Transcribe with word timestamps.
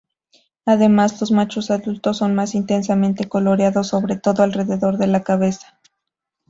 Además, 0.65 1.21
los 1.21 1.29
machos 1.29 1.69
adultos 1.69 2.17
son 2.17 2.33
más 2.33 2.55
intensamente 2.55 3.29
coloreados, 3.29 3.89
sobre 3.89 4.15
todo 4.17 4.41
alrededor 4.41 4.97
de 4.97 5.05
la 5.05 5.21
cabeza. 5.23 5.79